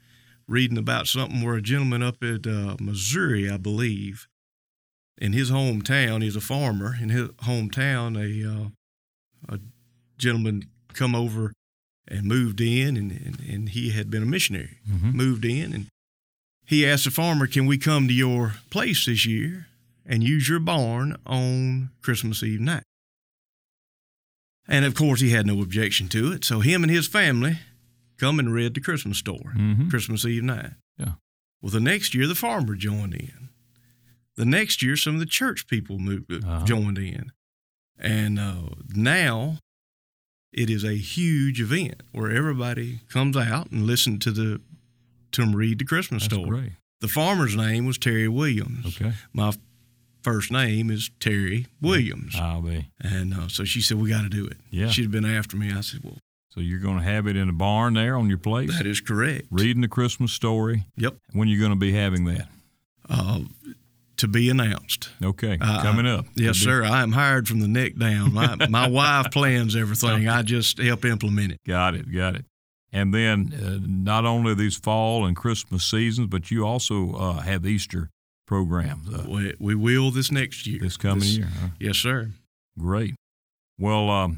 [0.48, 4.28] reading about something where a gentleman up at uh, Missouri, I believe,
[5.18, 6.96] in his hometown, he's a farmer.
[7.02, 8.68] In his hometown, a uh,
[9.56, 9.60] a
[10.18, 11.54] gentleman come over
[12.08, 14.78] and moved in, and, and, and he had been a missionary.
[14.90, 15.88] hmm moved in and
[16.66, 19.68] he asked the farmer, Can we come to your place this year
[20.06, 22.84] and use your barn on Christmas Eve night?
[24.68, 26.46] And of course, he had no objection to it.
[26.46, 27.60] So him and his family
[28.24, 30.72] come and read the Christmas story, hmm Christmas Eve night.
[30.98, 31.14] Yeah.
[31.62, 33.50] Well, the next year, the farmer joined in.
[34.36, 36.66] The next year, some of the church people moved, uh, Uh-huh.
[36.66, 37.32] joined in.
[37.98, 39.60] And uh, now
[40.52, 44.62] it is a huge event where everybody comes out and listen to the
[45.32, 46.50] to them read the Christmas That's story.
[46.50, 46.72] great.
[47.02, 48.86] The farmer's name was Terry Williams.
[49.02, 49.14] Okay.
[49.34, 49.52] My
[50.22, 52.88] first name is Terry Williams, I'll be.
[53.02, 54.58] and uh, so she said we got to do it.
[54.70, 54.90] Yeah.
[54.90, 55.72] She'd been after me.
[55.72, 56.18] I said, well,
[56.54, 59.02] So you're going to have it in a barn there on your place, that is
[59.02, 59.48] correct.
[59.50, 60.84] reading the Christmas story.
[60.98, 61.16] Yep.
[61.32, 62.48] When you're going to be having that?
[63.10, 63.39] Uh,
[64.18, 65.10] to be announced.
[65.24, 66.26] Okay, Uh, coming up.
[66.36, 66.84] Yes, be- sir.
[66.84, 68.34] I am hired from the neck down.
[68.34, 70.28] My, my wife plans everything.
[70.30, 71.60] I just help implement it.
[71.68, 72.13] Got it.
[72.13, 72.46] Got it.
[72.92, 77.66] And then uh, not only these fall and Christmas seasons, but you also uh, have
[77.66, 78.12] Easter
[78.46, 80.80] programs uh, We, we will this next year.
[80.82, 81.48] this coming This- year.
[81.60, 81.68] Huh?
[81.80, 82.30] Yes, sir.
[82.78, 83.16] Great.
[83.80, 84.38] Well, um,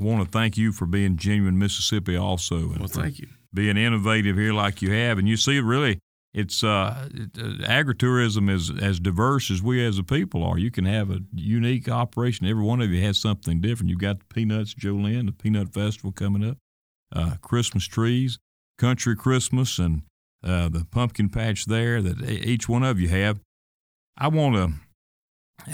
[0.00, 3.28] I want to thank you for being genuine Mississippi also, and Well, thank you.
[3.52, 5.18] being innovative here like you have.
[5.18, 5.98] And you see, really,
[6.32, 10.56] it's uh, it, uh, agritourism is as diverse as we as a people are.
[10.58, 12.46] You can have a unique operation.
[12.46, 13.90] Every one of you has something different.
[13.90, 16.56] You've got the peanuts, Jolene, the peanut festival coming up,
[17.14, 18.38] uh, Christmas trees,
[18.78, 20.02] country Christmas, and
[20.42, 23.40] uh, the pumpkin patch there that each one of you have.
[24.16, 24.72] I want to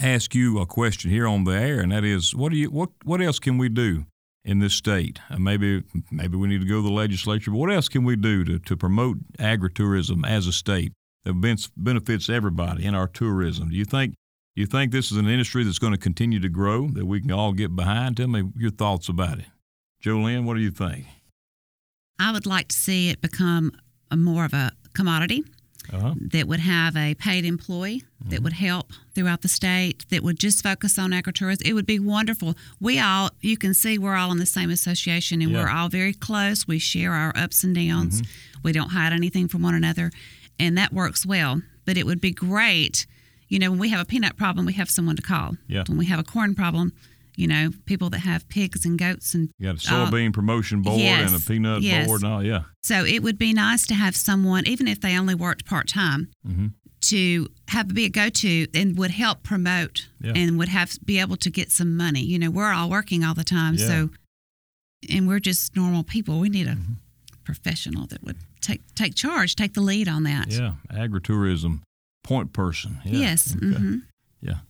[0.05, 2.91] ask you a question here on the air, and that is, what do you what
[3.05, 4.07] what else can we do
[4.47, 5.19] in this state?
[5.29, 8.17] Uh, maybe maybe we need to go to the legislature, but what else can we
[8.17, 10.93] do to, to promote agritourism as a state
[11.25, 13.71] that benefits everybody in our tourism?
[13.71, 14.15] Do you think
[14.55, 17.21] do you think this is an industry that's going to continue to grow that we
[17.21, 18.17] can all get behind?
[18.17, 19.47] Tell me your thoughts about it.
[20.03, 21.07] Jolene, what do you think?
[22.19, 23.73] I would like to see it become
[24.15, 25.45] more of a commodity
[25.93, 26.15] Uh-huh.
[26.33, 28.31] that would have a paid employee Mm-hmm.
[28.31, 31.67] that would help throughout the state that would just focus on agritourism.
[31.67, 32.55] It would be wonderful.
[32.81, 35.63] We all, you can see, we're all in the same association and Yeah.
[35.65, 36.67] we're all very close.
[36.67, 38.23] We share our ups and downs.
[38.23, 38.61] Mm-hmm.
[38.63, 40.11] We don't hide anything from one another,
[40.59, 41.61] and that works well.
[41.85, 43.07] But it would be great,
[43.49, 45.57] you know, when we have a peanut problem, we have someone to call.
[45.69, 45.85] Yeah.
[45.87, 46.95] When we have a corn problem,
[47.37, 50.83] you know, people that have pigs and goats and You got a Uh, soybean promotion
[50.83, 52.07] board and a peanut yes.
[52.07, 52.43] board and all.
[52.43, 52.63] Yeah.
[52.83, 56.29] So it would be nice to have someone, even if they only worked part time,
[56.47, 56.73] Mhm.
[57.03, 60.33] to have be a go to and would help promote Yeah.
[60.35, 62.25] and would have be able to get some money.
[62.25, 63.87] You know, we're all working all the time, Yeah.
[63.87, 64.11] so
[65.11, 66.41] and we're just normal people.
[66.41, 66.95] We need a Mm-hmm.
[67.45, 70.51] professional that would take take charge, take the lead on that.
[70.51, 70.75] Yeah.
[70.93, 71.81] Agritourism
[72.25, 72.99] point person.
[73.05, 73.19] Yeah.
[73.21, 73.55] Yes.
[73.55, 73.67] Okay.
[73.79, 73.97] hmm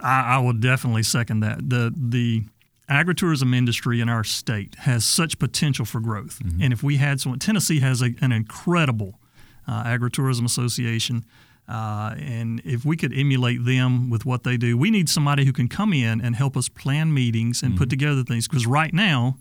[0.00, 1.68] I, I would definitely second that.
[1.68, 2.44] The the
[2.88, 6.38] agritourism industry in our state has such potential for growth.
[6.38, 6.62] Mm-hmm.
[6.62, 9.18] And if we had someone, Tennessee has a, an incredible
[9.66, 11.24] uh, agritourism association.
[11.68, 15.52] Uh, and if we could emulate them with what they do, we need somebody who
[15.52, 18.46] can come in and help us plan meetings and put together things.
[18.46, 19.36] Because right now,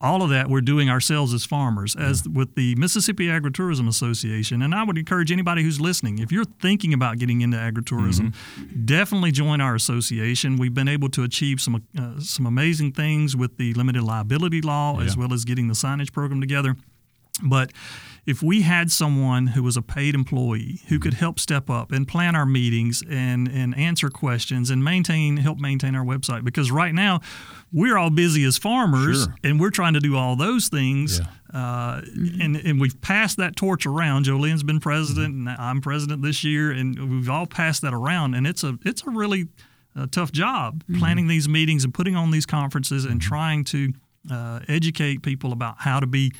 [0.00, 4.62] all of that we're doing ourselves as farmers, as with the Mississippi Agritourism Association.
[4.62, 8.34] And I would encourage anybody who's listening, if you're thinking about getting into agritourism,
[8.86, 10.56] definitely join our association.
[10.56, 15.00] We've been able to achieve some uh, some amazing things with the limited liability law,
[15.00, 16.76] as well as getting the signage program together.
[17.42, 17.72] But
[18.26, 22.06] if we had someone who was a paid employee who could help step up and
[22.06, 26.94] plan our meetings and, and answer questions and maintain help maintain our website because right
[26.94, 27.20] now
[27.72, 29.34] we're all busy as farmers Sure.
[29.42, 31.58] and we're trying to do all those things Yeah.
[31.60, 32.02] uh,
[32.40, 34.24] and, and we've passed that torch around.
[34.24, 38.34] Jo Lynn's been president and I'm president this year and we've all passed that around
[38.34, 39.48] and it's a it's a really
[39.96, 43.92] uh, tough job planning these meetings and putting on these conferences and trying to
[44.30, 46.30] uh, educate people about how to be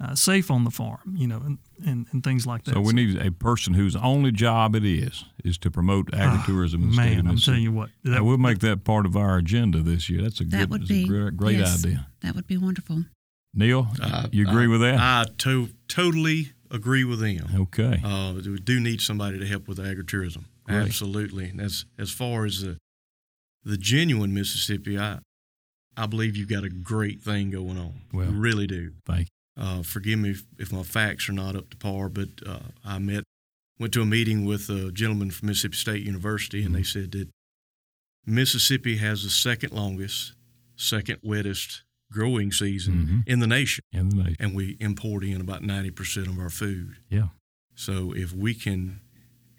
[0.00, 2.72] uh, safe on the farm, you know, and, and, and things like that.
[2.74, 6.88] So we need a person whose only job it is is to promote agritourism in
[6.88, 9.04] the state of Ah, man, I'm telling you what, And that, we'll make that part
[9.06, 10.22] of our agenda this year.
[10.22, 12.06] That's a That good, would that's a be great, great yes, idea.
[12.22, 13.04] That would be wonderful.
[13.52, 14.98] Neal, I- you agree I- with that?
[14.98, 17.46] I to- totally agree with them.
[17.62, 18.00] okay.
[18.02, 20.44] Uh, we do need somebody to help with agritourism.
[20.64, 20.76] Great.
[20.86, 21.48] Absolutely.
[21.50, 22.76] And as as far as the
[23.64, 25.18] the genuine Mississippi, I
[25.96, 28.02] I believe you've got a great thing going on.
[28.12, 28.92] Well, you really do.
[29.04, 29.26] Thank
[29.60, 32.98] Uh, forgive me if, if my facts are not up to par, but uh, I
[32.98, 33.24] met
[33.78, 37.28] went to a meeting with a gentleman from Mississippi State University, and they said that
[38.26, 40.32] Mississippi has the second longest,
[40.76, 42.94] second wettest growing season
[43.24, 43.28] Mhm.
[43.28, 43.84] in the nation.
[43.92, 44.36] In the nation.
[44.40, 46.96] and we import in about ninety percent of our food.
[47.08, 47.28] Yeah.
[47.74, 49.00] So if we can,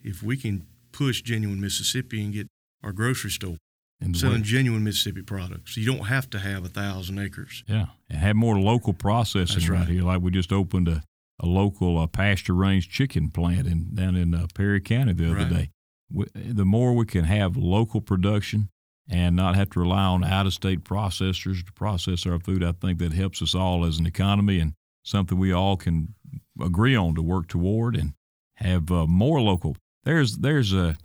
[0.04, 2.48] if we can push genuine Mississippi and get
[2.84, 3.58] our grocery store
[4.02, 7.64] And selling way- genuine Mississippi products, you don't have to have a thousand acres.
[7.68, 7.88] yeah.
[8.10, 9.80] And have more local processing That's right.
[9.82, 9.88] right.
[9.88, 10.04] here.
[10.04, 11.04] Like we just opened a,
[11.40, 15.36] a local uh, pasture range chicken plant in down in uh, Perry County the other
[15.36, 15.50] Right.
[15.50, 15.70] day.
[16.12, 18.70] We, the more we can have local production
[19.10, 22.72] and not have to rely on out of state processors to process our food, I
[22.74, 26.16] think that helps us all as an economy and something we all can
[26.60, 28.14] agree on to work toward and
[28.56, 29.76] have uh, more local.
[30.04, 30.98] There's there's a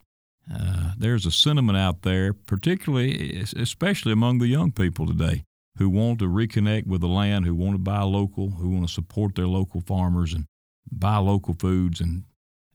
[0.52, 5.44] uh, there's a sentiment out there, particularly especially among the young people today,
[5.78, 8.92] who want to reconnect with the land, who want to buy local, who want to
[8.92, 10.46] support their local farmers and
[10.90, 12.24] buy local foods and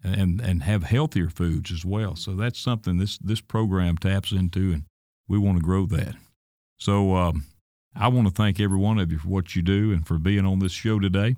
[0.03, 2.15] and and have healthier foods as well.
[2.15, 4.83] So that's something this this program taps into, and
[5.27, 6.15] we want to grow that.
[6.77, 7.45] So um,
[7.95, 10.45] I want to thank every one of you for what you do and for being
[10.45, 11.37] on this show today.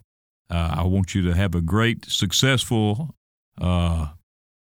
[0.49, 3.15] Uh, I want you to have a great, successful
[3.59, 4.07] uh,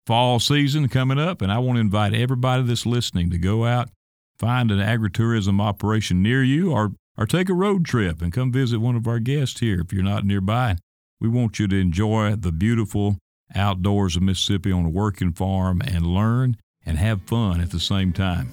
[0.07, 3.89] fall season coming up, and I want to invite everybody that's listening to go out,
[4.39, 8.79] find an agritourism operation near you, or or take a road trip and come visit
[8.79, 10.77] one of our guests here if you're not nearby.
[11.21, 13.19] We want you to enjoy the beautiful
[13.55, 18.13] outdoors of Mississippi on a working farm and learn and have fun at the same
[18.13, 18.49] time.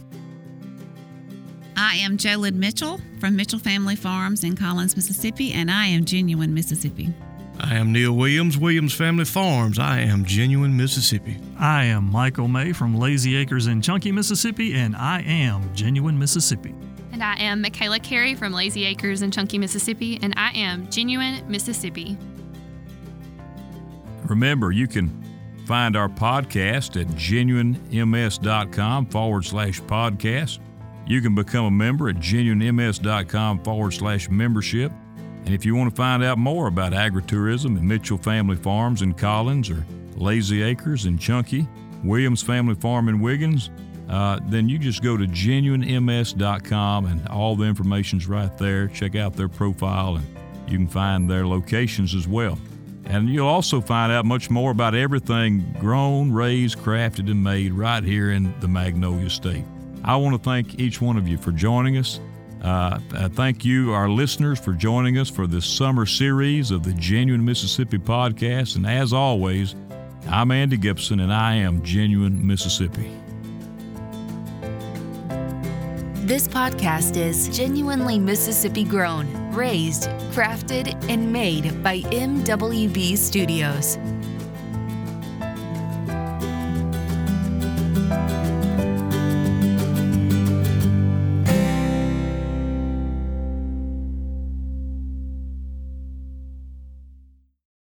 [1.77, 6.03] I am Jo Lynn Mitchell from Mitchell Family Farms in Collins, Mississippi, and I am
[6.03, 7.13] genuine Mississippi.
[7.61, 9.79] I am Neal Williams, Williams Family Farms.
[9.79, 11.37] I am genuine Mississippi.
[11.59, 16.73] I am Michael May from Lazy Acres in Chunky, Mississippi, and I am genuine Mississippi.
[17.11, 21.43] And I am Michaela Carey from Lazy Acres in Chunky, Mississippi, and I am genuine
[21.51, 22.17] Mississippi.
[24.23, 25.21] Remember, you can
[25.65, 30.59] find our podcast at genuinems.com forward slash podcast.
[31.07, 34.91] You can become a member at genuinems.com forward slash membership.
[35.49, 39.15] And if you want to find out more about agritourism at Mitchell Family Farms in
[39.15, 39.83] Collins or
[40.15, 41.67] Lazy Acres in Chunky,
[42.03, 43.71] Williams Family Farm in Wiggins,
[44.09, 48.89] uh, then you just go to genuinems.com and all the information's right there.
[48.89, 52.59] Check out their profile and you can find their locations as well.
[53.05, 58.03] And you'll also find out much more about everything grown, raised, crafted, and made right
[58.03, 59.65] here in the Magnolia State.
[60.03, 62.19] I want to thank each one of you for joining us.
[62.63, 66.93] Uh, uh, thank you, our listeners, for joining us for this summer series of the
[66.93, 68.75] Genuine Mississippi podcast.
[68.75, 69.75] And as always,
[70.27, 73.09] I'm Andy Gipson, and I am Genuine Mississippi.
[76.29, 83.97] This podcast is genuinely Mississippi grown, raised, crafted, and made by MWB Studios.